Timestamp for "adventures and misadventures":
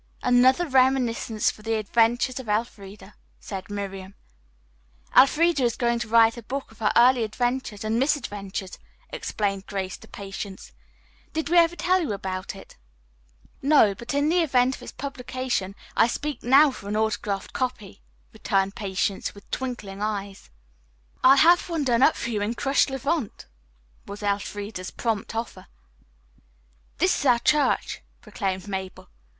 7.23-8.79